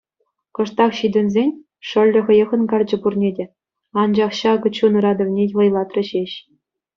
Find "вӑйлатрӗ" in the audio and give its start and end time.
5.55-6.03